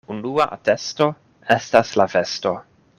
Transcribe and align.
Unua 0.13 0.47
atesto 0.57 1.09
estas 1.59 1.95
la 2.03 2.09
vesto. 2.17 2.59